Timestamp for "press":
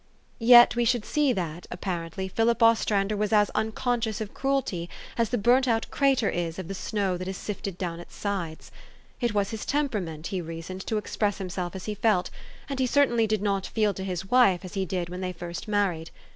11.15-11.37